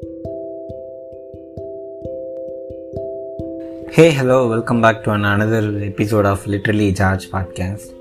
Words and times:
Hey 0.00 0.08
hello 3.98 4.48
welcome 4.48 4.80
back 4.80 5.02
to 5.02 5.10
an 5.10 5.24
another 5.24 5.68
episode 5.80 6.26
of 6.26 6.40
literally 6.46 6.90
George 6.90 7.30
podcast 7.32 7.94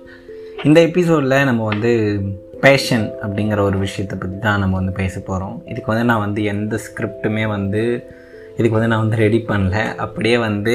இந்த 0.63 0.81
எபிசோடில் 0.81 1.43
நம்ம 1.43 1.65
வந்து 1.65 2.21
பேஷன் 2.61 3.11
அப்படிங்கிற 3.21 3.59
ஒரு 3.59 3.77
விஷயத்தை 3.77 4.19
பற்றி 4.19 4.39
தான் 4.39 4.59
நம்ம 4.59 4.75
வந்து 4.75 4.91
பேச 4.91 5.19
போகிறோம் 5.19 5.61
இதுக்கு 5.65 5.91
வந்து 5.91 6.05
நான் 6.05 6.19
வந்து 6.19 6.43
எந்த 6.43 6.79
ஸ்கிரிப்டுமே 6.87 7.47
வந்து 7.47 8.03
இதுக்கு 8.51 8.79
வந்து 8.79 8.87
நான் 8.87 8.99
வந்து 8.99 9.15
ரெடி 9.15 9.45
பண்ணல. 9.47 9.95
அப்படியே 9.95 10.37
வந்து 10.37 10.73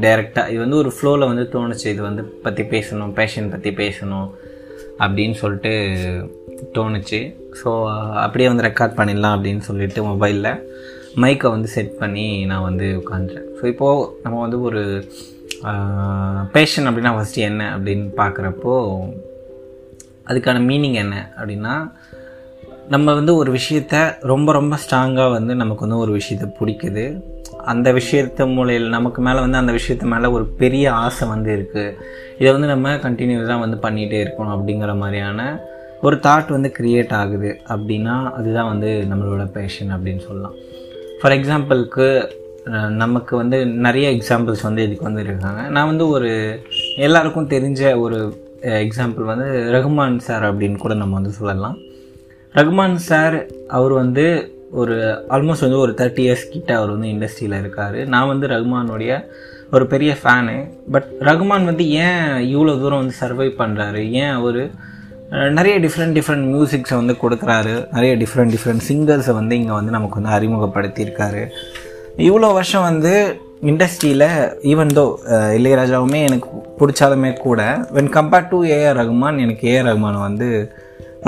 டைரெக்டாக 0.00 0.48
இது 0.48 0.58
வந்து 0.58 0.76
ஒரு 0.76 0.92
ஃப்ளோவில் 1.02 1.34
வந்து 1.34 1.60
தோணுச்சு. 1.60 1.86
இது 1.86 2.02
வந்து 2.02 2.24
பற்றி 2.24 2.62
பேசணும் 2.62 3.12
பேஷன் 3.12 3.50
பற்றி 3.50 3.70
பேசணும் 3.70 4.30
அப்படின்னு 4.98 5.32
சொல்லிட்டு 5.32 5.70
தோணுச்சு. 6.74 7.20
ஸோ 7.60 7.70
அப்படியே 8.14 8.48
வந்து 8.48 8.66
ரெக்கார்ட் 8.68 8.98
பண்ணிடலாம் 8.98 9.34
அப்படின்னு 9.36 9.58
சொல்லிட்டு 9.58 10.02
மொபைலில் 10.10 10.52
மைக்கை 11.22 11.48
வந்து 11.50 11.68
செட் 11.68 11.98
பண்ணி 11.98 12.44
நான் 12.44 12.62
வந்து 12.62 13.02
உட்காந்துட்டேன் 13.02 13.48
ஸோ 13.58 13.64
இப்போது 13.64 14.20
நம்ம 14.22 14.40
வந்து 14.40 14.60
ஒரு 14.62 14.82
பேஷன் 16.52 16.88
அப்படின்னா 16.88 17.12
ஃபஸ்ட்டு 17.16 17.46
என்ன 17.48 17.78
அப்படின்னு 17.78 18.06
பார்க்குறப்போ 18.16 18.74
அதுக்கான 20.26 20.62
மீனிங் 20.70 20.98
என்ன 21.04 21.34
அப்படின்னா 21.38 21.74
நம்ம 22.88 23.14
வந்து 23.14 23.34
ஒரு 23.34 23.52
விஷயத்த 23.52 23.96
ரொம்ப 24.20 24.52
ரொம்ப 24.52 24.78
ஸ்ட்ராங்காக 24.82 25.30
வந்து 25.30 25.54
நமக்கு 25.54 25.80
வந்து 25.80 25.98
ஒரு 25.98 26.12
விஷயத்த 26.12 26.46
பிடிக்குது. 26.60 27.04
அந்த 27.64 27.92
விஷயத்த 27.92 28.46
மூலையில் 28.54 28.88
நமக்கு 28.88 29.22
மேலே 29.22 29.40
வந்து 29.40 29.56
அந்த 29.56 29.72
விஷயத்து 29.72 30.02
மேலே 30.02 30.26
ஒரு 30.26 30.44
பெரிய 30.46 30.92
ஆசை 30.92 31.28
வந்து 31.28 31.50
இருக்குது 31.56 31.94
இதை 32.38 32.52
வந்து 32.52 32.66
நம்ம 32.66 32.94
கண்டினியூஸாக 32.94 33.58
வந்து 33.58 33.76
பண்ணிகிட்டே 33.76 34.18
இருக்கணும் 34.24 34.54
அப்படிங்கிற 34.56 34.96
மாதிரியான 34.96 35.60
ஒரு 36.06 36.16
தாட் 36.26 36.54
வந்து 36.56 36.68
க்ரியேட் 36.78 37.12
ஆகுது 37.22 37.50
அப்படின்னா 37.74 38.14
அதுதான் 38.38 38.70
வந்து 38.72 38.90
நம்மளோட 39.10 39.42
பேஷன் 39.56 39.92
அப்படின்னு 39.96 40.22
சொல்லலாம். 40.28 40.56
ஃபார் 41.20 41.34
எக்ஸாம்பிளுக்கு 41.38 42.06
நமக்கு 43.02 43.32
வந்து 43.40 43.58
நிறைய 43.86 44.08
எக்ஸாம்பிள்ஸ் 44.16 44.64
வந்து 44.68 44.82
இதுக்கு 44.86 45.08
வந்து 45.08 45.22
இருக்காங்க 45.22 45.62
நான் 45.76 45.90
வந்து 45.92 46.04
ஒரு 46.16 46.30
எல்லாருக்கும் 47.06 47.48
தெரிஞ்ச 47.54 47.82
ஒரு 48.04 48.18
எக்ஸாம்பிள் 48.84 49.30
வந்து 49.30 49.48
ரகுமான் 49.76 50.18
சார் 50.26 50.44
அப்படின்னு 50.50 50.78
கூட 50.82 50.94
நம்ம 50.94 51.16
வந்து 51.18 51.32
சொல்லலாம். 51.38 51.78
ரகுமான் 52.54 52.94
சார் 53.10 53.36
அவர் 53.78 53.94
வந்து 54.02 54.26
ஒரு 54.80 54.96
ஆல்மோஸ்ட் 55.34 55.66
வந்து 55.66 55.82
ஒரு 55.84 55.92
தேர்ட்டி 55.98 56.22
இயர்ஸ் 56.26 56.52
கிட்ட 56.52 56.70
அவர் 56.76 56.94
வந்து 56.94 57.08
இண்டஸ்ட்ரியில் 57.14 57.58
இருக்கார். 57.62 57.98
நான் 58.14 58.30
வந்து 58.32 58.46
ரகுமானுடைய 58.54 59.12
ஒரு 59.76 59.84
பெரிய 59.92 60.12
ஃபேனு 60.22 60.56
பட் 60.94 61.10
ரகுமான் 61.28 61.68
வந்து 61.70 61.84
ஏன் 62.06 62.24
இவ்வளோ 62.54 62.72
தூரம் 62.80 63.02
வந்து 63.02 63.20
சர்வை 63.20 63.48
பண்ணுறாரு 63.60 64.02
ஏன் 64.22 64.32
அவர் 64.38 64.62
நிறைய 65.58 65.74
டிஃப்ரெண்ட் 65.84 66.16
டிஃப்ரெண்ட் 66.18 66.46
மியூசிக்ஸை 66.54 66.96
வந்து 67.00 67.14
கொடுக்குறாரு. 67.22 67.74
நிறைய 67.94 68.12
டிஃப்ரெண்ட் 68.22 68.52
டிஃப்ரெண்ட் 68.54 68.82
சிங்கர்ஸை 68.88 69.34
வந்து 69.38 69.54
இங்கே 69.60 69.74
வந்து 69.78 69.94
நமக்கு 69.96 70.18
வந்து 70.18 70.34
அறிமுகப்படுத்தியிருக்காரு. 70.36 71.42
இவ்வளோ 72.28 72.48
வருஷம் 72.58 72.86
வந்து 72.90 73.12
இண்டஸ்ட்ரியில் 73.70 74.26
ஈவன் 74.72 74.92
தோ 74.98 75.04
இளையராஜாவுமே 75.58 76.20
எனக்கு 76.28 76.48
பிடிச்சாலுமே 76.80 77.30
கூட 77.46 77.60
when 77.96 78.12
compared 78.16 78.50
to 78.52 78.58
A R 78.76 78.98
Rahman 79.00 79.42
எனக்கு 79.44 79.64
ஏஆர் 79.72 79.88
ரகுமான் 79.90 80.18
வந்து 80.28 80.48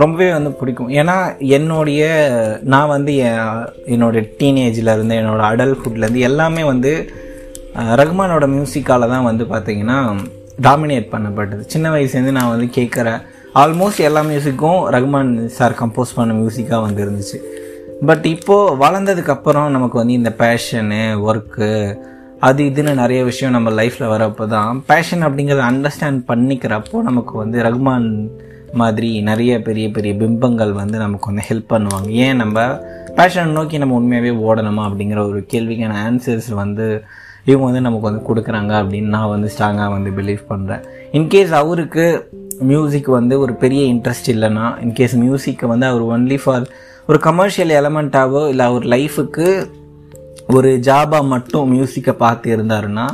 ரொம்பவே 0.02 0.30
வந்து 0.36 0.50
பிடிக்கும். 0.61 0.91
ஏன்னா 1.00 1.16
என்னுடைய 1.56 2.02
நான் 2.72 2.92
வந்து 2.96 3.12
என்னோடய 3.94 4.22
டீனேஜில் 4.41 4.92
என்னோடய 5.20 5.50
அடல்ட்ஹுட்லேருந்து 5.50 6.27
எல்லாமே 6.30 6.64
வந்து 6.72 6.92
ரகுமானோட 8.00 8.46
மியூசிக்கால் 8.56 9.12
தான் 9.12 9.28
வந்து 9.30 9.46
பார்த்திங்கன்னா 9.55 9.98
டாமினேட் 10.66 11.06
பண்ணப்பட்டது. 11.14 11.62
சின்ன 11.74 11.86
வயசுலேருந்து 11.94 12.36
நான் 12.39 12.52
வந்து 12.55 12.68
கேட்குற 12.77 13.08
ஆல்மோஸ்ட் 13.62 14.00
எல்லா 14.00 14.20
மியூசிக்கும் 14.20 14.80
ரகுமான் 14.91 15.47
சார் 15.47 15.74
கம்போஸ் 15.80 16.14
பண்ண 16.14 16.33
மியூசிக்காக 16.34 16.80
வந்து 16.80 17.05
இருந்துச்சு 17.05 17.38
பட் 18.06 18.27
இப்போது 18.27 18.77
வளர்ந்ததுக்கப்புறம் 18.77 19.69
நமக்கு 19.69 19.96
வந்து 19.96 20.12
இந்த 20.12 20.34
பேஷனு 20.38 20.98
ஒர்க்கு 21.28 21.69
அது 22.41 22.64
இதுன்னு 22.64 22.94
நிறைய 22.94 23.24
விஷயம் 23.24 23.52
நம்ம 23.52 23.70
லைஃப்பில் 23.70 24.11
வரப்போ 24.14 24.46
தான் 24.46 24.83
பேஷன் 24.86 25.22
அப்படிங்கிறத 25.27 25.64
அண்டர்ஸ்டாண்ட் 25.70 26.20
பண்ணிக்கிறப்போ 26.28 27.02
நமக்கு 27.02 27.36
வந்து 27.36 27.62
ரகுமான் 27.62 28.28
மாதிரி 28.73 29.20
நிறைய 29.20 29.62
பெரிய 29.62 29.90
பெரிய 29.90 30.14
பிம்பங்கள் 30.14 30.73
வந்து 30.73 30.98
நமக்கு 30.98 31.27
வந்து 31.27 31.46
ஹெல்ப் 31.48 31.73
பண்ணுவாங்க. 31.73 32.08
ஏன் 32.08 32.36
நம்ம 32.36 32.58
பேஷனை 33.17 33.45
நோக்கி 33.45 33.78
நம்ம 33.78 33.95
உண்மையாகவே 33.95 34.33
ஓடணுமா 34.48 34.84
அப்படிங்கிற 34.89 35.28
ஒரு 35.28 35.46
கேள்விக்கான 35.52 35.96
ஆன்சர்ஸ் 36.08 36.55
வந்து 36.55 37.05
இவங்க 37.45 37.64
வந்து 37.64 37.80
நமக்கு 37.80 38.11
வந்து 38.11 38.27
கொடுக்குறாங்க 38.28 38.73
அப்படின்னு 38.83 39.08
நான் 39.08 39.28
வந்து 39.28 39.51
ஸ்ட்ராங்காக 39.58 39.90
வந்து 39.90 40.11
பிலீவ் 40.11 40.42
பண்ணுறேன் 40.48 40.84
இன்கேஸ் 41.12 41.52
அவருக்கு 41.55 42.33
மியூசிக் 42.60 43.06
வந்து 43.06 43.38
ஒரு 43.38 43.54
பெரிய 43.54 43.94
இன்ட்ரெஸ்ட் 43.94 44.28
இல்லைன்னா 44.28 44.66
இன்கேஸ் 44.80 45.14
மியூசிக்கை 45.14 45.66
வந்து 45.66 45.86
அவர் 45.86 46.02
ஒன்லி 46.02 46.38
ஃபார் 46.44 46.62
ஒரு 47.06 47.18
கமர்ஷியல் 47.18 47.68
எலமெண்ட்டாகவோ 47.68 48.48
இல்லை 48.48 48.66
அவர் 48.66 48.82
லைஃபுக்கு 48.82 49.68
ஒரு 50.46 50.78
ஜாபாக 50.82 51.26
மட்டும் 51.26 51.72
மியூசிக்கை 51.72 52.12
பார்த்து 52.12 52.56
இருந்தாருன்னா 52.56 53.06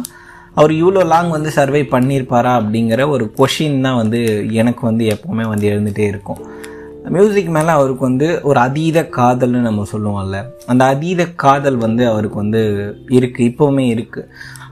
அவர் 0.54 0.70
இவ்வளோ 0.70 1.06
லாங் 1.06 1.30
வந்து 1.30 1.50
சர்வை 1.54 1.82
பண்ணியிருப்பாரா 1.90 2.52
அப்படிங்கிற 2.60 3.08
ஒரு 3.08 3.32
கொஷின் 3.38 3.80
தான் 3.80 3.96
வந்து 3.96 4.48
எனக்கு 4.52 4.86
வந்து 4.86 5.04
எப்போவுமே 5.04 5.48
வந்து 5.48 5.68
எழுந்துகிட்டே 5.68 5.98
இருக்கும். 5.98 6.46
மியூசிக் 7.09 7.49
மேலே 7.56 7.71
அவருக்கு 7.77 8.05
வந்து 8.09 8.27
ஒரு 8.49 8.59
அதீத 8.61 8.99
காதல்னு 9.16 9.61
நம்ம 9.66 9.84
சொல்லுவோம்ல. 9.93 10.38
அந்த 10.66 10.83
அதீத 10.84 11.22
காதல் 11.44 11.78
வந்து 11.84 12.03
அவருக்கு 12.09 12.38
வந்து 12.43 12.61
இருக்குது 13.19 13.49
இப்போவுமே 13.50 13.84
இருக்குது 13.94 14.27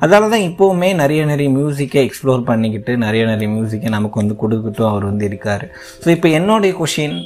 அதால 0.05 0.28
தான் 0.34 0.44
இப்போவுமே 0.49 0.89
நிறைய 0.94 1.21
நிறைய 1.25 1.50
மியூசிக்கை 1.50 2.03
எக்ஸ்ப்ளோர் 2.09 2.43
பண்ணிக்கிட்டு 2.50 2.93
நிறைய 2.97 3.22
நிறைய 3.27 3.49
மியூசிக்கை 3.55 3.91
நமக்கு 3.97 4.21
வந்து 4.22 4.37
கொடுத்துட்டும் 4.43 4.91
அவர் 4.91 5.06
வந்து 5.11 5.25
இருக்கார். 5.25 5.65
ஸோ 6.05 6.09
இப்போ 6.16 6.28
என்னுடைய 6.28 6.75
கொஷின் 6.81 7.16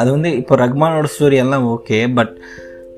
அது 0.00 0.10
வந்து 0.16 0.36
இப்போ 0.36 0.56
ரஹ்மானோட 0.64 1.08
ஸ்டோரி 1.14 1.38
எல்லாம் 1.44 1.66
ஓகே 1.74 2.00
பட் 2.18 2.34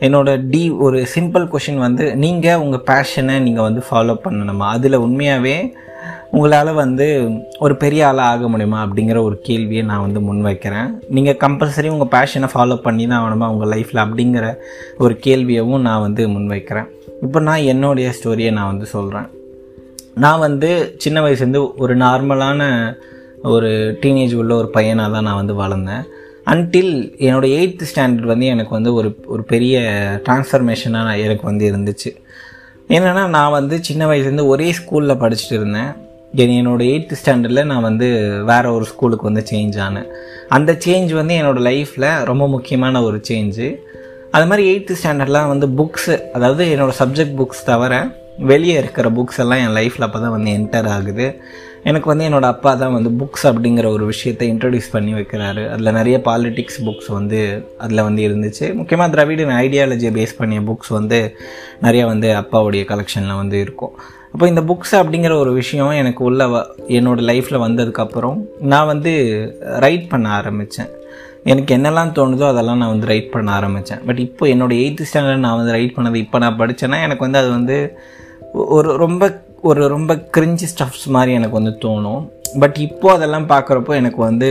என்னோட 0.06 0.30
டி 0.52 0.70
ஒரு 0.70 0.98
சிம்பிள் 1.14 1.44
கொஷின் 1.52 1.82
வந்து 1.86 2.04
நீங்கள் 2.16 2.60
உங்கள் 2.64 2.84
பேஷனை 2.90 3.36
நீங்கள் 3.46 3.66
வந்து 3.68 3.82
ஃபாலோ 3.90 4.14
பண்ணணுமா. 4.24 4.68
அதில் 4.76 5.02
உண்மையாகவே 5.06 5.56
உங்களால் 6.30 6.72
வந்து 6.72 7.30
ஒரு 7.58 7.76
பெரிய 7.76 8.06
ஆளாக 8.06 8.28
ஆக 8.28 8.48
முடியுமா 8.48 8.86
அப்படிங்கிற 8.86 9.22
ஒரு 9.22 9.38
கேள்வியை 9.42 9.84
நான் 9.84 10.00
வந்து 10.00 10.20
முன்வைக்கிறேன் 10.20 10.88
நீங்கள் 11.08 11.36
கம்பல்சரி 11.40 11.88
உங்கள் 11.88 12.12
பேஷனை 12.14 12.48
ஃபாலோ 12.54 12.76
பண்ணி 12.76 13.06
தான் 13.06 13.22
ஆகணுமா? 13.22 13.46
உங்கள் 13.46 13.68
லைஃப்பில் 13.68 14.04
அப்படிங்கிற 14.04 14.56
ஒரு 14.98 15.18
கேள்வியவும் 15.26 15.80
நான் 15.80 16.00
வந்து 16.00 16.28
முன்வைக்கிறேன் 16.28 16.88
இப்போ 17.22 17.40
நான் 17.40 17.68
என்னுடைய 17.72 18.12
ஸ்டோரியை 18.22 18.52
நான் 18.52 18.66
வந்து 18.66 18.86
சொல்கிறேன் 18.86 19.28
நான் 20.14 20.38
வந்து 20.38 20.94
சின்ன 20.98 21.20
வயசுலேருந்து 21.20 21.74
ஒரு 21.76 21.96
நார்மலான 21.96 22.94
ஒரு 23.42 23.98
டீனேஜ் 24.00 24.34
உள்ள 24.34 24.54
ஒரு 24.54 24.68
பையனாக 24.68 25.12
தான் 25.12 25.22
நான் 25.22 25.44
வந்து 25.44 25.54
வளர்ந்தேன். 25.54 26.04
அன்டில் 26.46 26.92
என்னோடய 27.18 27.56
எயித்து 27.58 27.84
ஸ்டாண்டர்ட் 27.94 28.26
வந்து 28.26 28.46
எனக்கு 28.46 28.70
வந்து 28.70 28.94
ஒரு 28.94 29.16
ஒரு 29.26 29.42
பெரிய 29.42 29.80
டிரான்ஸ்ஃபர்மேஷனாக 30.24 31.22
எனக்கு 31.22 31.42
வந்து 31.42 31.70
இருந்துச்சு. 31.70 32.10
என்னென்னா 32.88 33.26
நான் 33.28 33.50
வந்து 33.50 33.84
சின்ன 33.84 34.06
வயசுலேருந்து 34.06 34.46
ஒரே 34.46 34.74
ஸ்கூலில் 34.78 35.20
படிச்சுட்டு 35.22 35.56
இருந்தேன். 35.58 35.92
என்னோடய 36.36 36.90
எயித்து 36.92 37.14
ஸ்டாண்டர்டில் 37.20 37.64
நான் 37.64 37.82
வந்து 37.82 38.06
வேறு 38.44 38.74
ஒரு 38.74 38.84
ஸ்கூலுக்கு 38.84 39.28
வந்து 39.32 39.42
சேஞ்ச் 39.50 39.76
ஆனேன். 39.86 40.06
அந்த 40.48 40.72
சேஞ்ச் 40.84 41.12
வந்து 41.12 41.34
என்னோடய 41.34 41.64
லைஃப்பில் 41.70 42.24
ரொம்ப 42.24 42.48
முக்கியமான 42.48 43.02
ஒரு 43.02 43.20
சேஞ்சு 43.28 43.76
அது 44.30 44.46
மாதிரி 44.46 44.64
எயித்து 44.72 44.94
ஸ்டாண்டர்ட்லாம் 45.02 45.48
வந்து 45.48 45.66
புக்ஸு 45.66 46.14
அதாவது 46.32 46.64
என்னோடய 46.76 46.98
சப்ஜெக்ட் 46.98 47.36
புக்ஸ் 47.40 47.64
தவிர 47.64 48.20
வெளியே 48.38 48.74
இருக்கிற 48.74 49.10
புக்ஸ் 49.10 49.38
எல்லாம் 49.38 49.58
என் 49.58 49.76
லைஃப்பில் 49.78 50.06
அப்போ 50.06 50.18
தான் 50.18 50.30
வந்து 50.30 50.50
என்டர் 50.50 50.88
ஆகுது. 50.88 51.42
எனக்கு 51.84 52.08
வந்து 52.10 52.26
என்னோடய 52.28 52.54
அப்பா 52.54 52.74
தான் 52.74 52.92
வந்து 52.92 53.10
புக்ஸ் 53.20 53.44
அப்படிங்கிற 53.50 53.86
ஒரு 53.90 54.04
விஷயத்தை 54.04 54.46
இன்ட்ரடியூஸ் 54.54 54.88
பண்ணி 54.92 55.12
வைக்கிறாரு. 55.14 55.62
அதில் 55.70 55.92
நிறைய 55.92 56.22
பாலிட்டிக்ஸ் 56.24 56.78
புக்ஸ் 56.86 57.10
வந்து 57.10 57.40
அதில் 57.78 58.02
வந்து 58.02 58.22
இருந்துச்சு. 58.28 58.74
முக்கியமாக 58.74 59.10
திராவிடன் 59.10 59.60
ஐடியாலஜியை 59.64 60.12
பேஸ் 60.18 60.38
பண்ணிய 60.38 60.60
புக்ஸ் 60.60 60.88
வந்து 60.88 61.20
நிறைய 61.80 62.06
வந்து 62.06 62.30
அப்பாவுடைய 62.32 62.84
கலெக்ஷனில் 62.92 63.40
வந்து 63.42 63.60
இருக்கும். 63.60 63.94
அப்போ 64.32 64.48
இந்த 64.48 64.60
புக்ஸ் 64.60 64.94
அப்படிங்கிற 65.00 65.32
ஒரு 65.38 65.52
விஷயம் 65.52 65.92
எனக்கு 65.92 66.24
உள்ள 66.24 66.42
வ 66.46 66.64
என்னோடய 66.88 67.28
லைஃப்பில் 67.30 67.64
வந்ததுக்கப்புறம் 67.66 68.38
நான் 68.60 68.86
வந்து 68.86 69.12
ரைட் 69.78 70.08
பண்ண 70.08 70.28
ஆரம்பித்தேன் 70.28 70.90
எனக்கு 71.44 71.70
என்னெல்லாம் 71.76 72.14
தோணுதோ 72.16 72.46
அதெல்லாம் 72.48 72.76
நான் 72.76 72.88
வந்து 72.88 73.06
ரைட் 73.06 73.30
பண்ண 73.30 73.52
ஆரம்பித்தேன் 73.52 74.02
பட் 74.06 74.18
இப்போ 74.18 74.46
என்னோடய 74.46 74.82
எயித்து 74.82 75.06
ஸ்டாண்டர்ட் 75.10 75.44
நான் 75.46 75.56
வந்து 75.56 75.72
ரைட் 75.72 75.96
பண்ணது 75.96 76.14
இப்போ 76.14 76.38
நான் 76.38 76.58
படித்தேன்னா 76.58 77.00
எனக்கு 77.02 77.24
வந்து 77.24 77.38
அது 77.38 77.50
வந்து 77.50 77.78
ஒரு 78.52 78.96
ரொம்ப 78.96 79.50
ஒரு 79.62 79.88
ரொம்ப 79.88 80.12
கிரிஞ்சி 80.36 80.66
ஸ்டஃப்ஸ் 80.70 81.04
மாதிரி 81.06 81.32
எனக்கு 81.32 81.56
வந்து 81.62 81.74
தோணும். 81.84 82.22
பட் 82.60 82.76
இப்போது 82.76 83.14
அதெல்லாம் 83.14 83.46
பார்க்குறப்போ 83.48 83.92
எனக்கு 84.00 84.16
வந்து 84.16 84.48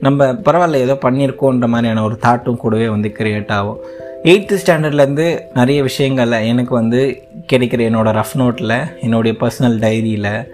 நம்ம 0.00 0.26
பரவாயில்ல 0.32 0.82
ஏதோ 0.86 0.94
பண்ணியிருக்கோன்ற 1.04 1.66
மாதிரியான 1.66 2.02
ஒரு 2.04 2.16
தாட்டும் 2.24 2.56
கூடவே 2.56 2.88
வந்து 2.88 3.08
க்ரியேட் 3.18 3.50
ஆகும். 3.50 3.78
எயித்து 4.22 4.54
ஸ்டாண்டர்ட்லேருந்து 4.62 5.26
நிறைய 5.54 5.82
விஷயங்களில் 5.82 6.46
எனக்கு 6.50 6.74
வந்து 6.74 7.00
கிடைக்கிற 7.52 7.80
என்னோடய 7.88 8.16
ரஃப் 8.18 8.36
நோட்டில் 8.38 8.76
என்னுடைய 9.00 9.36
பர்சனல் 9.40 9.78
டைரியில் 9.84 10.46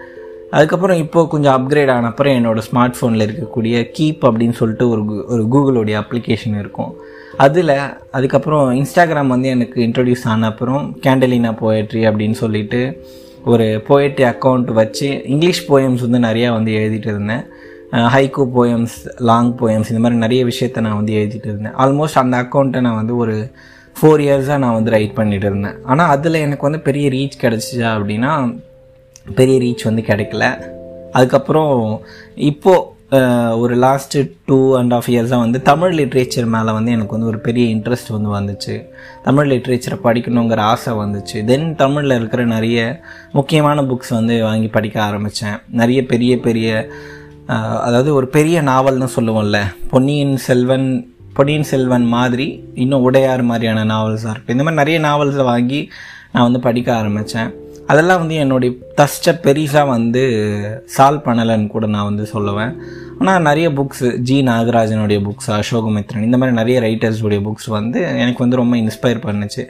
அதுக்கப்புறம் 0.51 0.97
இப்போது 0.97 1.27
கொஞ்சம் 1.27 1.55
அப்கிரேட் 1.57 1.91
ஆன 1.91 2.07
அப்புறம் 2.07 2.37
என்னோடய 2.39 2.61
ஸ்மார்ட் 2.71 2.97
ஃபோனில் 3.01 3.25
இருக்கக்கூடிய 3.27 3.75
கீப் 3.97 4.25
அப்படின்னு 4.29 4.51
சொல்லிட்டு 4.51 4.89
ஒரு 4.89 5.03
ஒரு 5.27 5.43
கூகுளோடைய 5.53 5.97
அப்ளிகேஷன் 6.01 6.59
இருக்கும். 6.59 6.93
அதில் 7.37 7.75
அதுக்கப்புறம் 8.11 8.65
இன்ஸ்டாகிராம் 8.75 9.33
வந்து 9.35 9.49
எனக்கு 9.49 9.81
இன்ட்ரடியூஸ் 9.81 10.25
ஆன 10.25 10.45
அப்புறம் 10.45 10.97
கேண்டலினா 11.01 11.51
போயட்ரி 11.61 12.03
அப்படின்னு 12.09 12.37
சொல்லிட்டு 12.43 12.81
ஒரு 13.45 13.83
போயட்ரி 13.87 14.25
அக்கௌண்ட் 14.33 14.71
வச்சு 14.71 15.23
இங்கிலீஷ் 15.23 15.71
போயம்ஸ் 15.71 16.09
வந்து 16.09 16.27
நிறையா 16.27 16.51
வந்து 16.51 16.71
எழுதிட்டு 16.71 17.07
இருந்தேன். 17.07 17.43
ஹைகோ 17.91 18.43
போயம்ஸ் 18.55 18.97
லாங் 19.17 19.57
போயம்ஸ் 19.57 19.89
இந்த 19.93 19.99
மாதிரி 19.99 20.19
நிறைய 20.19 20.45
விஷயத்த 20.45 20.79
நான் 20.79 20.95
வந்து 20.95 21.13
எழுதிட்டு 21.13 21.47
இருந்தேன். 21.47 21.75
ஆல்மோஸ்ட் 21.75 22.21
அந்த 22.23 22.37
அக்கௌண்ட்டை 22.41 22.81
நான் 22.81 22.95
வந்து 22.95 23.17
ஒரு 23.17 23.51
ஃபோர் 24.01 24.21
இயர்ஸாக 24.25 24.57
நான் 24.57 24.73
வந்து 24.73 24.91
ரைட் 24.91 25.13
பண்ணிட்டு 25.13 25.45
இருந்தேன். 25.45 25.75
ஆனால் 25.83 26.09
அதில் 26.09 26.33
எனக்கு 26.33 26.61
வந்து 26.61 26.79
பெரிய 26.79 27.09
ரீச் 27.09 27.41
கிடச்சிச்சா 27.41 27.89
அப்படின்னா 27.97 28.61
பெரிய 29.35 29.59
ரீச் 29.59 29.83
வந்து 29.83 30.01
கிடைக்கல. 30.01 30.45
அதுக்கப்புறம் 31.11 32.01
இப்போது 32.35 32.85
ஒரு 33.61 33.75
லாஸ்ட்டு 33.77 34.19
டூ 34.49 34.57
அண்ட் 34.77 34.93
ஆஃப் 34.93 35.07
இயர்ஸாக 35.13 35.39
வந்து 35.45 35.59
தமிழ் 35.61 35.93
லிட்ரேச்சர் 35.99 36.45
மேலே 36.53 36.71
வந்து 36.77 36.91
எனக்கு 36.91 37.15
வந்து 37.15 37.27
ஒரு 37.27 37.39
பெரிய 37.47 37.75
இன்ட்ரெஸ்ட் 37.75 38.11
வந்து 38.15 38.29
வந்துச்சு. 38.35 38.75
தமிழ் 39.23 39.49
லிட்ரேச்சரை 39.51 39.97
படிக்கணுங்கிற 40.03 40.59
ஆசை 40.73 40.93
வந்துச்சு. 40.93 41.37
தென் 41.45 41.75
தமிழில் 41.75 42.15
இருக்கிற 42.15 42.43
நிறைய 42.45 42.79
முக்கியமான 43.31 43.81
புக்ஸ் 43.81 44.13
வந்து 44.17 44.35
வாங்கி 44.43 44.67
படிக்க 44.67 44.97
ஆரம்பித்தேன் 45.03 45.57
நிறைய 45.81 46.05
பெரிய 46.05 46.39
பெரிய 46.39 46.69
அதாவது 47.87 48.09
ஒரு 48.13 48.27
பெரிய 48.27 48.61
நாவல்னு 48.61 49.07
சொல்லுவோம்ல. 49.15 49.59
பொன்னியின் 49.89 50.35
செல்வன் 50.37 50.87
பொன்னியின் 51.33 51.69
செல்வன் 51.73 52.05
மாதிரி 52.15 52.47
இன்னும் 52.75 53.01
உடையார் 53.01 53.43
மாதிரியான 53.51 53.83
நாவல்ஸாக 53.93 54.33
இருக்குது 54.33 54.55
இந்த 54.55 54.63
மாதிரி 54.63 54.81
நிறைய 54.81 54.99
நாவல்ஸை 55.07 55.43
வாங்கி 55.43 55.81
நான் 56.31 56.43
வந்து 56.43 56.59
படிக்க 56.59 56.89
ஆரம்பித்தேன் 56.95 57.51
அதெல்லாம் 57.91 58.21
வந்து 58.23 58.35
என்னுடைய 58.43 58.71
தஸ்ட்டை 58.99 59.33
பெரிசாக 59.45 59.91
வந்து 59.95 60.23
சால்வ் 60.95 61.25
பண்ணலைன்னு 61.27 61.67
கூட 61.75 61.85
நான் 61.95 62.09
வந்து 62.09 62.25
சொல்லுவேன். 62.33 62.73
ஆனால் 63.21 63.45
நிறைய 63.49 63.67
புக்ஸு 63.77 64.09
ஜி 64.27 64.37
நாகராஜனுடைய 64.49 65.19
புக்ஸ் 65.27 65.49
அசோகமித்ரன் 65.57 66.27
இந்த 66.27 66.37
மாதிரி 66.41 66.55
நிறைய 66.61 66.77
ரைட்டர்ஸுடைய 66.87 67.39
புக்ஸ் 67.47 67.69
வந்து 67.79 67.99
எனக்கு 68.23 68.43
வந்து 68.43 68.61
ரொம்ப 68.61 68.75
இன்ஸ்பயர் 68.83 69.25
பண்ணுச்சு. 69.25 69.63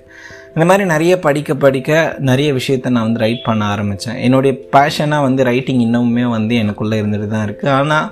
இந்த 0.55 0.65
மாதிரி 0.69 0.85
நிறைய 0.93 1.13
படிக்க 1.25 1.51
படிக்க 1.63 1.89
நிறைய 2.29 2.49
விஷயத்த 2.59 2.93
நான் 2.95 3.07
வந்து 3.07 3.23
ரைட் 3.25 3.43
பண்ண 3.47 3.63
ஆரம்பித்தேன் 3.73 4.17
என்னுடைய 4.25 4.53
பேஷனாக 4.75 5.27
வந்து 5.27 5.41
ரைட்டிங் 5.51 5.81
இன்னமுமே 5.87 6.25
வந்து 6.37 6.55
எனக்குள்ளே 6.63 6.97
இருந்துட்டு 7.01 7.29
தான் 7.35 7.45
இருக்குது 7.47 7.73
ஆனால் 7.79 8.09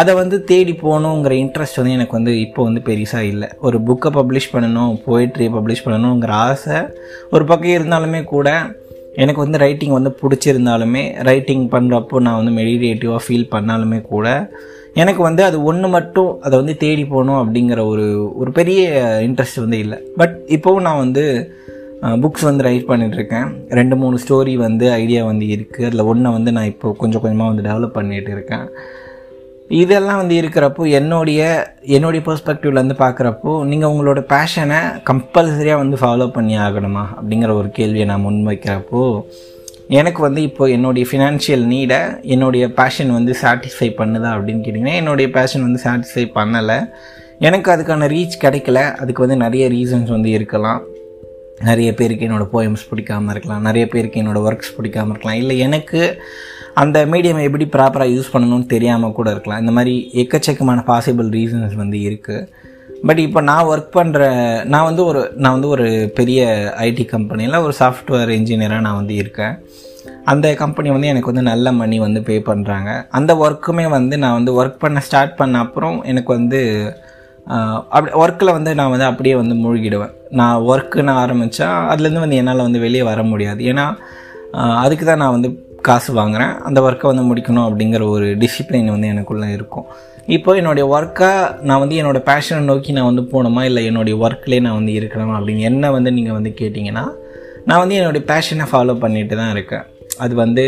அதை 0.00 0.12
வந்து 0.20 0.36
தேடி 0.48 0.72
போகணுங்கிற 0.82 1.34
இன்ட்ரெஸ்ட் 1.42 1.78
வந்து 1.80 1.94
எனக்கு 1.98 2.16
வந்து 2.18 2.32
இப்போ 2.46 2.60
வந்து 2.68 2.80
பெருசாக 2.88 3.30
இல்லை. 3.32 3.48
ஒரு 3.66 3.76
புக்கை 3.88 4.10
பப்ளிஷ் 4.16 4.50
பண்ணணும் 4.54 4.96
போயிட்ரியை 5.06 5.50
பப்ளிஷ் 5.54 5.84
பண்ணணுங்கிற 5.86 6.32
ஆசை 6.48 6.80
ஒரு 7.34 7.44
பக்கம் 7.50 7.76
இருந்தாலுமே 7.78 8.20
கூட 8.34 8.48
எனக்கு 9.22 9.40
வந்து 9.44 9.58
ரைட்டிங் 9.64 9.94
வந்து 9.98 10.10
பிடிச்சிருந்தாலுமே 10.22 11.04
ரைட்டிங் 11.28 11.66
பண்ணுறப்போ 11.74 12.16
நான் 12.26 12.38
வந்து 12.40 12.54
மெடிடேட்டிவாக 12.60 13.20
ஃபீல் 13.26 13.52
பண்ணாலுமே 13.54 14.00
கூட 14.12 14.26
எனக்கு 15.02 15.22
வந்து 15.28 15.42
அது 15.48 15.56
ஒன்று 15.70 15.88
மட்டும் 15.94 16.30
அதை 16.46 16.54
வந்து 16.60 16.74
தேடி 16.82 17.04
போகணும் 17.12 17.40
அப்படிங்கிற 17.40 17.80
ஒரு 17.92 18.04
ஒரு 18.40 18.50
பெரிய 18.58 18.82
இன்ட்ரெஸ்ட் 19.28 19.62
வந்து 19.64 19.78
இல்லை. 19.84 19.98
பட் 20.20 20.36
இப்போவும் 20.56 20.86
நான் 20.88 21.02
வந்து 21.04 21.24
புக்ஸ் 22.22 22.46
வந்து 22.48 22.64
ரைட் 22.66 22.88
பண்ணிகிட்ருக்கேன் 22.90 23.48
ரெண்டு 23.78 23.96
மூணு 24.00 24.16
ஸ்டோரி 24.24 24.54
வந்து 24.66 24.86
ஐடியா 25.02 25.20
வந்து 25.30 25.46
இருக்குது 25.56 25.86
அதில் 25.88 26.08
ஒன்றை 26.12 26.30
வந்து 26.36 26.50
நான் 26.56 26.70
இப்போ 26.72 26.88
கொஞ்சம் 27.02 27.22
கொஞ்சமாக 27.24 27.50
வந்து 27.52 27.66
டெவலப் 27.68 27.96
பண்ணிகிட்டு 27.98 28.32
இருக்கேன். 28.36 28.66
இதெல்லாம் 29.68 30.16
வந்து 30.16 30.40
இருக்கிறப்போ 30.40 30.90
என்னுடைய 30.90 31.72
என்னுடைய 31.80 32.32
பெர்ஸ்பெக்டிவ்லேருந்து 32.32 32.96
பார்க்குறப்போ 32.98 33.64
நீங்கள் 33.64 33.90
உங்களோட 33.90 34.20
பேஷனை 34.32 34.80
கம்பல்சரியாக 35.10 35.76
வந்து 35.76 35.96
ஃபாலோ 35.96 36.30
பண்ணி 36.32 36.58
ஆகணுமா? 36.58 37.06
அப்படிங்கிற 37.16 37.52
ஒரு 37.52 37.70
கேள்வியை 37.70 38.06
நான் 38.06 38.26
முன்வைக்கிறப்போ 38.26 39.22
எனக்கு 39.88 40.22
வந்து 40.22 40.42
இப்போ 40.42 40.68
என்னுடைய 40.68 41.08
ஃபினான்ஷியல் 41.10 41.64
நீடை 41.64 42.22
என்னுடைய 42.22 42.72
பேஷன் 42.72 43.12
வந்து 43.12 43.36
சாட்டிஸ்ஃபை 43.42 43.88
பண்ணுதா 43.98 44.30
அப்படின்னு 44.36 44.62
கேட்டிங்கன்னா 44.66 44.94
என்னுடைய 44.94 45.30
பேஷன் 45.30 45.62
வந்து 45.62 45.82
சாட்டிஸ்ஃபை 45.84 46.26
பண்ணலை. 46.34 46.88
எனக்கு 47.38 47.70
அதுக்கான 47.72 48.08
ரீச் 48.14 48.42
கிடைக்கல. 48.42 48.94
அதுக்கு 48.96 49.26
வந்து 49.26 49.36
நிறைய 49.36 49.68
ரீசன்ஸ் 49.68 50.08
வந்து 50.08 50.30
இருக்கலாம். 50.30 50.82
நிறைய 51.60 51.94
பேருக்கு 51.94 52.26
என்னோடய 52.28 52.52
போயம்ஸ் 52.52 52.88
பிடிக்காமல் 52.90 53.32
இருக்கலாம் 53.34 53.66
நிறைய 53.68 53.88
பேருக்கு 53.92 54.20
என்னோடய 54.22 54.46
ஒர்க்ஸ் 54.48 54.74
பிடிக்காமல் 54.76 55.12
இருக்கலாம். 55.12 55.40
இல்லை 55.42 55.58
எனக்கு 55.58 56.00
அந்த 56.82 57.06
மீடியம் 57.12 57.46
எப்படி 57.48 57.64
ப்ராப்பராக 57.76 58.14
யூஸ் 58.14 58.32
பண்ணணும்னு 58.32 58.66
தெரியாமல் 58.66 59.14
கூட 59.18 59.30
இருக்கலாம். 59.30 59.60
இந்த 59.60 59.72
மாதிரி 59.72 60.10
எக்கச்சக்கமான 60.22 60.84
பாசிபிள் 60.92 61.30
ரீசன்ஸ் 61.38 61.76
வந்து 61.82 61.98
இருக்குது 62.08 62.64
பட் 63.08 63.18
இப்போ 63.18 63.40
நான் 63.40 63.68
ஒர்க் 63.70 63.96
பண்ணுற 63.96 64.20
நான் 64.64 64.86
வந்து 64.88 65.04
ஒரு 65.04 65.30
நான் 65.34 65.52
வந்து 65.52 65.68
ஒரு 65.68 66.12
பெரிய 66.14 66.40
ஐடி 66.88 67.04
கம்பெனியில் 67.14 67.62
ஒரு 67.64 67.74
சாஃப்ட்வேர் 67.80 68.30
இன்ஜினியராக 68.38 68.84
நான் 68.86 69.00
வந்து 69.00 69.14
இருக்கேன். 69.14 69.56
அந்த 70.24 70.54
கம்பெனி 70.54 70.90
வந்து 70.90 71.06
எனக்கு 71.06 71.30
வந்து 71.32 71.42
நல்ல 71.50 71.72
மணி 71.72 71.98
வந்து 71.98 72.20
பே 72.22 72.36
பண்ணுறாங்க 72.48 72.90
அந்த 73.10 73.34
ஒர்க்குமே 73.34 73.88
வந்து 73.88 74.18
நான் 74.18 74.36
வந்து 74.38 74.52
ஒர்க் 74.60 74.82
பண்ண 74.84 75.00
ஸ்டார்ட் 75.00 75.36
பண்ண 75.36 75.58
அப்புறம் 75.58 76.04
எனக்கு 76.04 76.32
வந்து 76.32 76.60
அப்படி 77.94 78.12
ஒர்க்கில் 78.22 78.56
வந்து 78.56 78.70
நான் 78.78 78.92
வந்து 78.94 79.06
அப்படியே 79.10 79.34
வந்து 79.40 79.54
மூழ்கிடுவேன். 79.64 80.12
நான் 80.40 80.64
ஒர்க்குன்னு 80.70 81.12
ஆரம்பித்தா 81.22 81.68
அதுலேருந்து 81.92 82.24
வந்து 82.24 82.40
என்னால் 82.40 82.66
வந்து 82.66 82.80
வெளியே 82.86 83.04
வர 83.10 83.22
முடியாது. 83.32 83.60
ஏன்னா 83.72 83.86
அதுக்கு 84.82 85.04
தான் 85.04 85.22
நான் 85.22 85.34
வந்து 85.36 85.50
காசு 85.88 86.10
வாங்குகிறேன் 86.18 86.52
அந்த 86.68 86.78
ஒர்க்கை 86.86 87.06
வந்து 87.12 87.24
முடிக்கணும் 87.30 87.66
அப்படிங்கிற 87.68 88.02
ஒரு 88.14 88.26
டிசிப்ளின் 88.42 88.94
வந்து 88.94 89.10
எனக்குள்ளே 89.14 89.48
இருக்கும். 89.56 89.86
இப்போ 90.36 90.50
என்னுடைய 90.60 90.84
ஒர்க்காக 90.94 91.64
நான் 91.68 91.82
வந்து 91.82 91.98
என்னோடய 92.02 92.26
பேஷனை 92.30 92.62
நோக்கி 92.70 92.92
நான் 92.96 93.08
வந்து 93.10 93.24
போகணுமா? 93.32 93.62
இல்லை 93.62 93.82
என்னுடைய 93.90 94.14
ஒர்க்லேயே 94.26 94.62
நான் 94.66 94.78
வந்து 94.80 94.92
இருக்கணுமா? 95.00 95.34
அப்படின்னு 95.38 95.66
என்ன 95.70 95.90
வந்து 95.96 96.10
நீங்கள் 96.16 96.36
வந்து 96.38 96.52
கேட்டிங்கன்னா 96.60 97.04
நான் 97.68 97.82
வந்து 97.82 97.98
என்னுடைய 98.00 98.22
பேஷனை 98.32 98.66
ஃபாலோ 98.72 98.94
பண்ணிட்டு 99.04 99.36
தான் 99.36 99.52
இருக்கேன். 99.56 99.84
அது 100.24 100.34
வந்து 100.34 100.64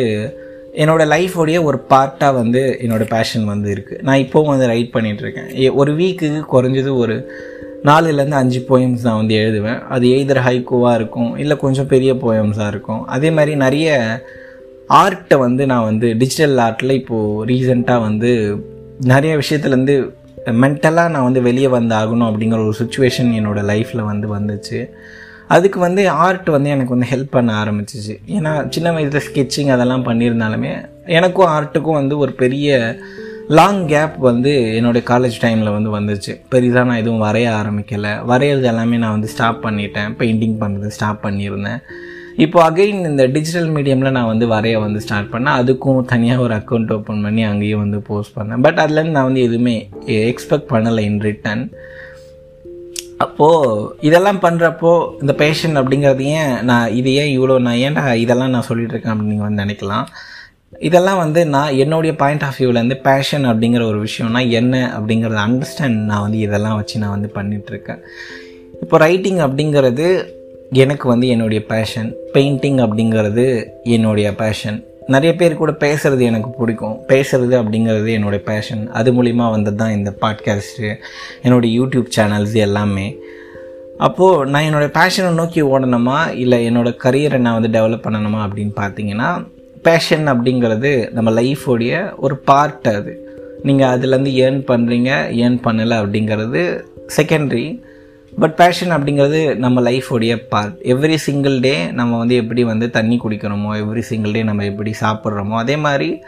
என்னோடய 0.73 1.11
லைஃபோடைய 1.15 1.63
ஒரு 1.63 1.85
பார்ட்டாக 1.89 2.35
வந்து 2.35 2.79
என்னோடய 2.83 3.07
பேஷன் 3.09 3.45
வந்து 3.45 3.75
இருக்குது 3.75 4.03
நான் 4.03 4.19
இப்போவும் 4.19 4.47
வந்து 4.47 4.67
ரைட் 4.67 4.95
பண்ணிகிட்ருக்கேன் 4.95 5.71
ஒரு 5.73 5.93
வீக்குக்கு 5.93 6.43
குறைஞ்சது 6.53 6.97
ஒரு 6.97 7.33
நாலுலேருந்து 7.85 8.41
அஞ்சு 8.43 8.65
போயம்ஸ் 8.69 9.03
நான் 9.03 9.17
வந்து 9.17 9.35
எழுதுவேன். 9.35 9.81
அது 9.87 10.07
எய்தர் 10.09 10.43
ஹைக்கூவாக 10.47 10.95
இருக்கும் 10.95 11.37
இல்லை 11.37 11.57
கொஞ்சம் 11.57 11.87
பெரிய 11.87 12.15
போயம்ஸாக 12.15 12.67
இருக்கும். 12.67 13.07
அதே 13.07 13.31
மாதிரி 13.31 13.57
நிறைய 13.57 13.89
ஆர்ட்டை 14.89 15.39
வந்து 15.39 15.67
நான் 15.67 15.85
வந்து 15.85 16.17
டிஜிட்டல் 16.17 16.57
ஆர்ட்டில் 16.57 16.91
இப்போது 16.91 17.47
ரீசெண்டாக 17.53 18.01
வந்து 18.01 18.59
நிறைய 19.01 19.37
விஷயத்துலேருந்து 19.37 20.11
மென்டலாக 20.47 21.11
நான் 21.11 21.23
வந்து 21.23 21.43
வெளியே 21.43 21.67
வந்து 21.67 21.95
ஆகணும் 21.95 22.29
அப்படிங்கிற 22.29 22.61
ஒரு 22.67 22.75
சுச்சுவேஷன் 22.79 23.31
என்னோடய 23.41 23.69
லைஃப்பில் 23.73 24.05
வந்து 24.05 24.37
வந்துச்சு. 24.37 24.89
அதுக்கு 25.49 25.81
வந்து 25.81 26.09
ஆர்ட் 26.09 26.49
வந்து 26.49 26.71
எனக்கு 26.71 26.97
வந்து 26.97 27.17
ஹெல்ப் 27.17 27.31
பண்ண 27.31 27.65
ஆரம்பிச்சிச்சு. 27.65 28.15
ஏன்னா 28.27 28.69
சின்ன 28.69 28.93
வயதில் 28.93 29.23
ஸ்கெட்சிங் 29.29 29.71
அதெல்லாம் 29.71 30.07
பண்ணியிருந்தாலுமே 30.07 30.89
எனக்கும் 31.07 31.49
ஆர்ட்டுக்கும் 31.49 31.99
வந்து 32.01 32.19
ஒரு 32.19 32.33
பெரிய 32.33 32.97
லாங் 33.49 33.87
கேப் 33.87 34.17
வந்து 34.19 34.75
என்னுடைய 34.75 35.07
காலேஜ் 35.11 35.45
டைமில் 35.45 35.83
வந்து 35.83 36.01
வந்துச்சு. 36.01 36.41
பெரிதாக 36.49 36.87
நான் 36.87 36.97
எதுவும் 36.97 37.23
வரைய 37.23 37.49
ஆரம்பிக்கலை. 37.61 38.13
வரைகிறது 38.29 38.63
எல்லாமே 38.63 38.97
நான் 38.97 39.11
வந்து 39.11 39.27
ஸ்டாப் 39.27 39.65
பண்ணிட்டேன். 39.65 40.15
பெயிண்டிங் 40.19 40.57
பண்ணுறது 40.61 40.87
ஸ்டாப் 40.87 41.27
பண்ணியிருந்தேன். 41.27 41.81
இப்போ 42.37 42.71
அகைன் 42.71 43.03
இந்த 43.11 43.27
டிஜிட்டல் 43.27 43.73
மீடியமில் 43.73 44.11
நான் 44.11 44.27
வந்து 44.27 44.47
வரைய 44.47 44.81
வந்து 44.81 45.01
ஸ்டார்ட் 45.01 45.33
பண்ணேன். 45.33 45.57
அதுக்கும் 45.61 46.05
தனியாக 46.05 46.43
ஒரு 46.43 46.55
அக்கௌண்ட் 46.55 46.93
ஓப்பன் 46.93 47.23
பண்ணி 47.23 47.43
அங்கேயும் 47.43 47.81
வந்து 47.81 48.01
போஸ்ட் 48.01 48.39
பண்ணேன். 48.39 48.63
பட் 48.63 48.79
அதுலேருந்து 48.79 49.17
நான் 49.17 49.25
வந்து 49.25 49.43
எதுவுமே 49.43 49.89
எக்ஸ்பெக்ட் 50.07 50.71
பண்ணலை 50.71 50.99
இன் 50.99 51.19
ரிட்டன் 51.19 51.73
அப்போது 53.19 53.95
இதெல்லாம் 54.01 54.41
பண்ணுறப்போ 54.43 55.21
இந்த 55.21 55.33
பேஷன் 55.33 55.77
அப்படிங்கிறது 55.77 56.21
ஏன் 56.21 56.65
நான் 56.65 56.93
இது 56.93 57.15
ஏன் 57.15 57.41
இவ்வளோ 57.41 57.59
நான் 57.61 57.77
ஏன்டா 57.77 58.15
இதெல்லாம் 58.15 58.51
நான் 58.51 58.63
சொல்லிட்டு 58.63 58.93
இருக்கேன் 58.93 59.13
அப்படின்னு 59.13 59.33
நீங்கள் 59.33 59.49
வந்து 59.49 59.63
நினைக்கலாம். 59.63 60.07
இதெல்லாம் 60.79 61.19
வந்து 61.19 61.47
நான் 61.47 61.73
என்னுடைய 61.73 62.17
பாயிண்ட் 62.17 62.43
ஆஃப் 62.43 62.55
வியூவிலேருந்து 62.59 62.95
பேஷன் 63.03 63.45
அப்படிங்கிற 63.45 63.83
ஒரு 63.87 64.05
விஷயம்னா 64.05 64.51
என்ன 64.51 65.01
அப்படிங்கிறத 65.01 65.39
அண்டர்ஸ்டாண்ட் 65.47 65.99
நான் 66.11 66.21
வந்து 66.21 66.39
இதெல்லாம் 66.39 66.77
வச்சு 66.77 66.99
நான் 66.99 67.11
வந்து 67.11 67.31
பண்ணிகிட்ருக்கேன் 67.35 67.99
இப்போ 68.81 68.99
ரைட்டிங் 68.99 69.39
அப்படிங்கிறது 69.39 70.25
எனக்கு 70.73 71.09
வந்து 71.09 71.27
என்னுடைய 71.29 71.65
பேஷன் 71.65 72.15
பெயிண்டிங் 72.35 72.81
அப்படிங்கிறது 72.87 73.67
என்னுடைய 73.83 74.35
பேஷன் 74.35 74.85
நிறைய 75.09 75.35
பேர் 75.35 75.55
கூட 75.55 75.73
பேசுகிறது 75.73 76.21
எனக்கு 76.21 76.51
பிடிக்கும். 76.51 77.01
பேசுகிறது 77.09 77.55
அப்படிங்கிறது 77.61 78.11
என்னோடய 78.17 78.39
பேஷன் 78.39 78.91
அது 78.91 79.13
மூலிமா 79.13 79.51
வந்தது 79.51 79.77
தான் 79.77 79.93
இந்த 79.93 80.15
பாட்காஸ்ட்டு 80.21 80.95
என்னோடய 81.43 81.71
யூடியூப் 81.81 82.07
சேனல்ஸ் 82.17 82.53
எல்லாமே. 82.53 83.17
அப்போது 83.99 84.51
நான் 84.51 84.63
என்னோடய 84.63 84.93
பேஷனை 84.99 85.35
நோக்கி 85.35 85.63
ஓடணுமா? 85.63 86.35
இல்லை 86.35 86.71
என்னோடய 86.71 86.97
கரியரை 87.05 87.39
நான் 87.39 87.61
வந்து 87.61 87.81
டெவலப் 87.81 88.07
பண்ணணுமா 88.07 88.41
அப்படின்னு 88.47 88.73
பார்த்தீங்கன்னா 88.77 89.47
பேஷன் 89.83 90.29
அப்படிங்கிறது 90.29 91.11
நம்ம 91.11 91.31
லைஃபோடைய 91.31 92.17
ஒரு 92.17 92.37
பார்ட் 92.37 92.89
அது. 92.89 93.37
நீங்கள் 93.63 93.89
அதுலேருந்து 93.89 94.35
ஏர்ன் 94.35 94.63
பண்ணுறீங்க 94.69 95.11
ஏர்ன் 95.33 95.59
பண்ணலை 95.65 95.97
அப்படிங்கிறது 95.99 96.81
செகண்ட்ரி 97.17 97.81
பட் 98.43 98.55
பேஷன் 98.55 98.91
அப்படிங்கிறது 98.91 99.57
நம்ம 99.57 99.81
லைஃபோடைய 99.81 100.43
பார்ட் 100.49 100.75
எவ்ரி 100.85 101.15
சிங்கிள் 101.15 101.61
டே 101.61 101.73
நம்ம 101.93 102.19
வந்து 102.19 102.35
எப்படி 102.35 102.65
வந்து 102.65 102.91
தண்ணி 102.91 103.21
குடிக்கிறோமோ 103.25 103.71
எவ்ரி 103.83 103.99
சிங்கிள் 103.99 104.33
டே 104.33 104.43
நம்ம 104.43 104.65
எப்படி 104.65 104.93
சாப்பிட்றோமோ 105.01 105.57
அதே 105.57 105.77
மாதிரி 105.77 106.23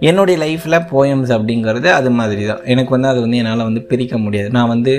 என்னுடைய 0.00 0.36
லைஃப்பில் 0.44 0.86
போயம்ஸ் 0.90 1.32
அப்படிங்கிறது 1.36 1.88
அது 1.90 2.10
மாதிரி 2.10 2.46
தான் 2.46 2.62
எனக்கு 2.64 2.90
வந்து 2.90 3.08
அது 3.08 3.20
வந்து 3.20 3.36
என்னால் 3.36 3.64
வந்து 3.64 3.82
பிரிக்க 3.82 4.18
முடியாது. 4.18 4.50
நான் 4.50 4.68
வந்து 4.68 4.94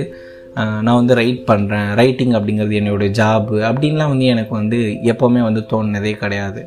நான் 0.55 0.95
வந்து 0.95 1.15
ரைட் 1.15 1.41
பண்ணுறேன் 1.51 1.89
ரைட்டிங் 1.93 2.31
அப்படிங்கிறது 2.31 2.71
என்னுடைய 2.71 3.11
ஜாபு 3.11 3.57
அப்படின்லாம் 3.69 4.13
வந்து 4.13 4.25
எனக்கு 4.25 4.53
வந்து 4.55 4.79
எப்போவுமே 5.03 5.41
வந்து 5.41 5.61
தோணுனதே 5.71 6.13
கிடையாது. 6.13 6.61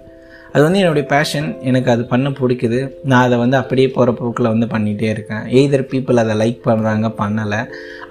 அது 0.52 0.62
வந்து 0.66 0.80
என்னுடைய 0.82 1.04
பேஷன் 1.12 1.48
எனக்கு 1.70 1.90
அது 1.94 2.02
பண்ண 2.12 2.28
பிடிக்குது. 2.38 2.78
நான் 3.10 3.24
அதை 3.26 3.36
வந்து 3.42 3.56
அப்படியே 3.60 3.88
போகிற 3.96 4.12
போக்கில் 4.20 4.50
வந்து 4.52 4.66
பண்ணிகிட்டே 4.72 5.08
இருக்கேன். 5.14 5.44
எய்தர் 5.58 5.84
பீப்புள் 5.92 6.22
அதை 6.22 6.34
லைக் 6.42 6.60
பண்ணுறாங்க 6.68 7.08
பண்ணலை. 7.20 7.60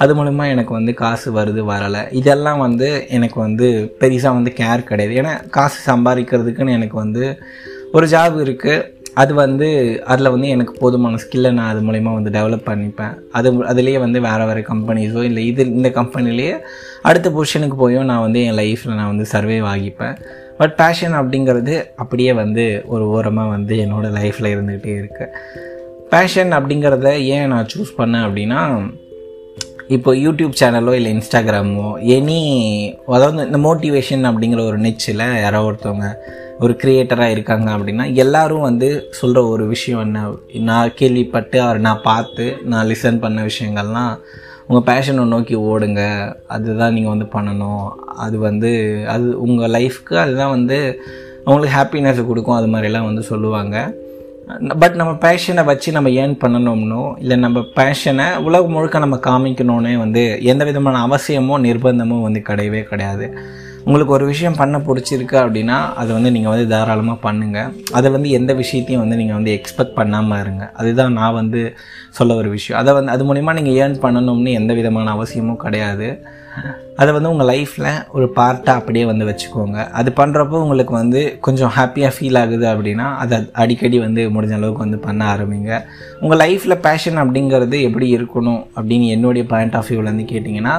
அது 0.04 0.14
மூலிமா 0.20 0.46
எனக்கு 0.54 0.74
வந்து 0.78 0.94
காசு 1.02 1.30
வருது 1.40 1.64
வரலை. 1.74 2.04
இதெல்லாம் 2.22 2.62
வந்து 2.68 2.90
எனக்கு 3.18 3.40
வந்து 3.48 3.68
பெருசாக 4.04 4.38
வந்து 4.40 4.54
கேர் 4.62 4.88
கிடையாது. 4.92 5.16
ஏன்னா 5.24 5.34
காசு 5.58 5.80
சம்பாதிக்கிறதுக்குன்னு 5.92 6.78
எனக்கு 6.80 6.98
வந்து 7.04 7.26
ஒரு 7.98 8.08
ஜாப் 8.16 8.38
இருக்குது 8.46 8.98
அது 9.22 9.34
வந்து 9.44 9.68
அதில் 10.12 10.32
வந்து 10.34 10.50
எனக்கு 10.56 10.74
போதுமான 10.82 11.20
ஸ்கில்லை 11.22 11.50
நான் 11.58 11.72
அது 11.72 11.80
மூலயமா 11.86 12.12
வந்து 12.18 12.32
டெவலப் 12.36 12.68
பண்ணிப்பேன். 12.72 13.14
அது 13.38 13.50
அதுலேயே 13.72 14.00
வந்து 14.04 14.20
வேறு 14.28 14.46
வேறு 14.50 14.62
கம்பெனிஸோ 14.70 15.22
இல்லை 15.30 15.42
இது 15.52 15.62
இந்த 15.78 15.90
கம்பெனிலேயே 15.98 16.54
அடுத்த 17.10 17.30
பொசிஷனுக்கு 17.38 17.78
போயும் 17.84 18.08
நான் 18.12 18.26
வந்து 18.26 18.42
என் 18.48 18.60
லைஃப்பில் 18.62 19.00
நான் 19.00 19.12
வந்து 19.14 19.26
சர்வே 19.34 19.58
ஆகிப்பேன். 19.74 20.16
பட் 20.60 20.76
பேஷன் 20.76 21.14
அப்படிங்கிறது 21.14 21.74
அப்படியே 21.96 22.34
வந்து 22.34 22.64
ஒரு 22.88 23.08
ஓரமாக 23.08 23.50
வந்து 23.50 23.76
என்னோடய 23.76 24.16
லைஃப்பில் 24.18 24.54
இருந்துக்கிட்டே 24.54 24.96
இருக்குது 24.96 25.36
பேஷன் 26.10 26.52
அப்படிங்கிறத 26.54 27.10
ஏன் 27.28 27.48
நான் 27.48 27.70
சூஸ் 27.74 27.92
பண்ணேன் 27.98 28.26
அப்படின்னா 28.26 28.62
இப்போ 29.88 30.12
யூடியூப் 30.16 30.60
சேனலோ 30.60 30.94
இல்லை 30.94 31.12
இன்ஸ்டாகிராமோ 31.14 31.86
எனி 32.10 32.42
அதாவது 33.08 33.46
இந்த 33.46 33.60
மோட்டிவேஷன் 33.60 34.24
அப்படிங்கிற 34.30 34.66
ஒரு 34.66 34.78
நிச்சில் 34.78 35.24
யாரோ 35.40 35.62
ஒருத்தவங்க 35.62 36.10
ஒரு 36.60 36.74
க்ரியேட்டராக 36.84 37.28
இருக்காங்க 37.30 37.70
அப்படின்னா 37.72 38.14
எல்லாரும் 38.16 38.62
வந்து 38.62 38.88
சொல்கிற 39.10 39.48
ஒரு 39.48 39.68
விஷயம் 39.68 40.00
என்ன? 40.00 40.22
நான் 40.64 40.94
கேள்விப்பட்டு 40.96 41.62
அவர் 41.62 41.80
நான் 41.80 42.02
பார்த்து 42.04 42.58
நான் 42.64 42.88
லிசன் 42.88 43.20
பண்ண 43.20 43.44
விஷயங்கள்லாம் 43.44 44.14
உங்கள் 44.70 44.88
பேஷனை 44.90 45.24
நோக்கி 45.34 45.56
ஓடுங்க. 45.70 46.02
அதுதான் 46.56 46.94
நீங்கள் 46.96 47.14
வந்து 47.14 47.28
பண்ணணும். 47.36 47.86
அது 48.26 48.38
வந்து 48.48 48.72
அது 49.14 49.28
உங்கள் 49.46 49.72
லைஃப்க்கு 49.78 50.16
அதுதான் 50.24 50.54
வந்து 50.58 50.78
உங்களுக்கு 51.46 51.74
ஹாப்பினஸ் 51.78 52.28
கொடுக்கும். 52.30 52.58
அது 52.60 52.68
மாதிரிலாம் 52.74 53.08
வந்து 53.10 53.24
சொல்லுவாங்க. 53.32 53.78
பட் 54.82 54.96
நம்ம 55.00 55.12
பேஷனை 55.26 55.64
வச்சு 55.70 55.90
நம்ம 55.96 56.10
ஏர்ன் 56.22 56.36
பண்ணணும்னோ 56.44 57.02
இல்லை 57.24 57.36
நம்ம 57.46 57.60
பேஷனை 57.80 58.28
உலகம் 58.48 58.76
முழுக்க 58.76 59.00
நம்ம 59.06 59.18
காமிக்கணும்னே 59.28 59.94
வந்து 60.04 60.24
எந்த 60.52 60.64
விதமான 60.70 61.02
அவசியமோ 61.08 61.58
நிர்பந்தமோ 61.66 62.18
வந்து 62.28 62.42
கிடையவே 62.50 62.82
கிடையாது. 62.92 63.28
உங்களுக்கு 63.86 64.16
ஒரு 64.18 64.26
விஷயம் 64.26 64.58
பண்ண 64.62 64.78
பிடிச்சிருக்கு 64.88 65.36
அப்படின்னா 65.44 65.78
அதை 66.02 66.10
வந்து 66.16 66.32
நீங்கள் 66.36 66.52
வந்து 66.54 66.68
தாராளமாக 66.74 67.18
பண்ணுங்கள் 67.28 67.72
அதை 68.00 68.12
வந்து 68.16 68.30
எந்த 68.40 68.54
விஷயத்தையும் 68.54 69.04
வந்து 69.04 69.20
நீங்கள் 69.22 69.38
வந்து 69.40 69.54
எக்ஸ்பெக்ட் 69.58 69.98
பண்ணாமல் 70.00 70.42
இருங்க. 70.44 70.66
அதுதான் 70.82 71.18
நான் 71.20 71.38
வந்து 71.42 71.62
சொல்ல 72.18 72.36
ஒரு 72.42 72.50
விஷயம். 72.58 72.80
அதை 72.82 72.94
வந்து 72.94 73.14
அது 73.16 73.24
மூலிமா 73.30 73.54
நீங்கள் 73.60 73.78
ஏர்ன் 73.82 73.98
பண்ணணும்னு 74.04 74.52
எந்த 74.60 74.74
விதமான 74.74 75.12
அவசியமும் 75.18 75.64
கிடையாது. 75.66 76.10
அதை 77.02 77.10
வந்து 77.16 77.30
உங்கள் 77.34 77.50
லைஃப்பில் 77.50 77.90
ஒரு 78.18 78.26
பார்ட்டாக 78.38 78.80
அப்படியே 78.80 79.04
வந்து 79.10 79.26
வச்சுக்கோங்க. 79.30 79.78
அது 80.00 80.10
பண்ணுறப்போ 80.18 80.58
உங்களுக்கு 80.64 80.94
வந்து 80.94 81.20
கொஞ்சம் 81.46 81.72
ஹாப்பியாக 81.76 82.14
ஃபீல் 82.16 82.40
ஆகுது 82.40 82.66
அப்படின்னா 82.72 83.06
அதை 83.24 83.38
அடிக்கடி 83.64 84.00
வந்து 84.00 84.24
முடிஞ்ச 84.36 84.56
அளவுக்கு 84.58 84.86
வந்து 84.86 85.00
பண்ண 85.06 85.22
ஆரம்பிங்க. 85.34 85.74
உங்கள் 86.22 86.42
லைஃப்பில் 86.46 86.82
பேஷன் 86.88 87.22
அப்படிங்கிறது 87.24 87.78
எப்படி 87.90 88.08
இருக்கணும் 88.18 88.64
அப்படின்னு 88.78 89.08
என்னுடைய 89.18 89.46
பாயிண்ட் 89.54 89.78
ஆஃப் 89.80 89.92
வியூவிலேருந்து 89.92 90.28
கேட்டிங்கன்னா 90.34 90.76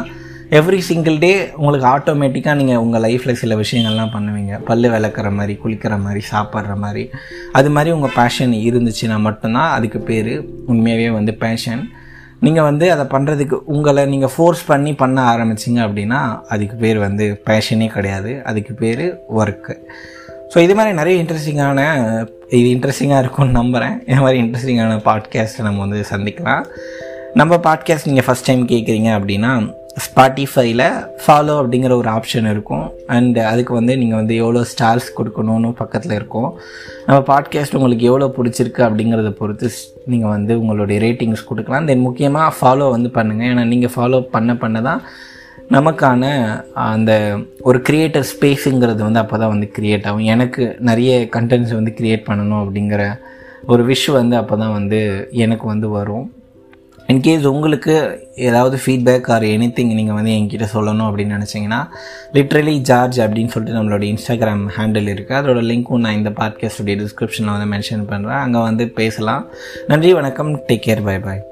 எவ்ரி 0.59 0.78
சிங்கிள் 0.87 1.16
டே 1.25 1.30
உங்களுக்கு 1.57 1.87
ஆட்டோமேட்டிக்காக 1.92 2.54
நீங்கள் 2.61 2.80
உங்கள் 2.85 3.02
லைஃப்பில் 3.04 3.38
சில 3.40 3.57
விஷயங்கள்லாம் 3.61 4.12
பண்ணுவீங்க. 4.14 4.54
பல்லு 4.69 4.88
விளக்குற 4.95 5.28
மாதிரி 5.37 5.54
குளிக்கிற 5.64 5.95
மாதிரி 6.07 6.21
சாப்பிட்ற 6.30 6.75
மாதிரி. 6.85 7.04
அது 7.59 7.71
மாதிரி 7.71 7.90
உங்கள் 7.97 8.14
பேஷன் 8.16 8.54
இருந்துச்சுன்னா 8.69 9.19
மட்டும்தான் 9.26 9.71
அதுக்கு 9.76 10.00
பேர் 10.09 10.33
உண்மையாகவே 10.73 11.11
வந்து 11.19 11.35
பேஷன் 11.45 11.83
நீங்கள் 12.47 12.66
வந்து 12.71 12.87
அதை 12.95 13.04
பண்ணுறதுக்கு 13.14 13.57
உங்களை 13.75 14.04
நீங்கள் 14.07 14.33
ஃபோர்ஸ் 14.35 14.62
பண்ணி 14.66 14.95
பண்ண 14.95 15.19
ஆரம்பிச்சிங்க 15.33 15.80
அப்படின்னா 15.87 16.21
அதுக்கு 16.49 16.76
பேர் 16.76 16.99
வந்து 17.07 17.26
பேஷனே 17.49 17.88
கிடையாது. 17.97 18.42
அதுக்கு 18.42 18.75
பேர் 18.75 19.04
ஒர்க்கு 19.40 19.76
ஸோ 20.54 20.59
இது 20.59 20.75
மாதிரி 20.75 20.95
நிறைய 21.00 21.23
இன்ட்ரெஸ்டிங்கான 21.23 21.80
இது 22.59 22.69
இன்ட்ரெஸ்டிங்காக 22.76 23.23
இருக்கும்னு 23.25 23.59
நம்புகிறேன் 23.61 23.97
இது 24.07 24.21
மாதிரி 24.25 24.38
இன்ட்ரெஸ்டிங்கான 24.45 24.97
பாட்காஸ்ட்டை 25.09 25.66
நம்ம 25.69 25.80
வந்து 25.87 26.00
சந்திக்கலாம். 26.12 26.64
நம்ம 27.40 27.57
பாட்காஸ்ட் 27.66 28.09
நீங்கள் 28.11 28.26
ஃபஸ்ட் 28.28 28.49
டைம் 28.49 28.64
கேட்குறீங்க 28.73 29.11
அப்படின்னா 29.19 29.52
ஸ்பாட்டிஃபைல 30.04 30.83
ஃபாலோ 31.23 31.54
அப்படிங்கிற 31.61 31.92
ஒரு 32.00 32.09
ஆப்ஷன் 32.16 32.49
இருக்கும். 32.52 32.85
அண்ட் 33.16 33.38
அதுக்கு 33.50 33.73
வந்து 33.78 33.92
நீங்கள் 34.00 34.19
வந்து 34.21 34.35
எவ்வளோ 34.42 34.61
ஸ்டார்ஸ் 34.73 35.09
கொடுக்கணும்னு 35.19 35.71
பக்கத்தில் 35.80 36.14
இருக்கும். 36.19 36.50
நம்ம 37.07 37.19
பாட்காஸ்ட் 37.30 37.76
உங்களுக்கு 37.78 38.04
எவ்வளோ 38.11 38.28
பிடிச்சிருக்கு 38.37 38.83
அப்படிங்கிறத 38.88 39.33
பொறுத்து 39.40 39.69
நீங்கள் 40.12 40.33
வந்து 40.37 40.52
உங்களுடைய 40.61 40.99
ரேட்டிங்ஸ் 41.07 41.49
கொடுக்கலாம். 41.50 41.88
தென் 41.90 42.07
முக்கியமாக 42.09 42.57
ஃபாலோ 42.59 42.88
வந்து 42.97 43.11
பண்ணுங்கள் 43.19 43.50
ஏன்னா 43.52 43.66
நீங்கள் 43.73 43.95
ஃபாலோ 43.97 44.21
பண்ண 44.37 44.54
பண்ண 44.64 44.80
தான் 44.88 45.02
நமக்கான 45.76 46.25
அந்த 46.92 47.12
ஒரு 47.69 47.78
க்ரியேட்டர் 47.88 48.28
ஸ்பேஸுங்கிறது 48.33 49.02
வந்து 49.09 49.23
அப்போ 49.25 49.37
தான் 49.42 49.52
வந்து 49.54 49.69
க்ரியேட் 49.76 50.07
ஆகும். 50.09 50.26
எனக்கு 50.35 50.62
நிறைய 50.90 51.12
கண்டென்ட்ஸ் 51.37 51.78
வந்து 51.78 51.92
க்ரியேட் 51.99 52.28
பண்ணணும் 52.30 52.62
அப்படிங்கிற 52.62 53.02
ஒரு 53.73 53.83
விஷ் 53.90 54.09
வந்து 54.21 54.35
அப்போ 54.42 54.54
தான் 54.62 54.76
வந்து 54.78 55.00
எனக்கு 55.45 55.66
வந்து 55.73 55.88
வரும். 55.99 56.26
இன்கேஸ் 57.11 57.45
உங்களுக்கு 57.45 57.95
ஏதாவது 58.35 58.79
ஃபீட்பேக் 58.87 59.31
ஆர் 59.31 59.43
எனி 59.43 59.69
திங் 59.76 59.95
நீங்கள் 59.95 60.14
வந்து 60.14 60.31
என்கிட்ட 60.31 60.67
சொல்லணும் 60.75 61.09
அப்படின்னு 61.11 61.37
நினச்சிங்கன்னா 61.37 61.81
லிட்ரலி 62.33 62.76
ஜார்ஜ் 62.79 63.21
அப்படின்னு 63.21 63.47
சொல்லிட்டு 63.47 63.81
நம்மளோட 63.81 64.02
இன்ஸ்டாகிராம் 64.12 64.64
ஹேண்டில் 64.76 65.11
இருக்குது 65.12 65.40
அதோட 65.40 65.62
லிங்க்கும் 65.71 65.99
நான் 65.99 66.17
இந்த 66.17 66.31
பாட்காஸ்டுடைய 66.31 66.97
டிஸ்கிரிப்ஷனில் 67.05 67.59
வந்து 67.59 67.76
மென்ஷன் 67.76 68.09
பண்ணுறேன் 68.09 68.40
அங்கே 68.47 68.59
வந்து 68.59 68.88
பேசலாம். 68.88 69.47
நன்றி 69.87 70.14
வணக்கம். 70.14 70.57
Take 70.59 70.87
care 70.87 71.05
bye 71.05 71.19
bye 71.19 71.50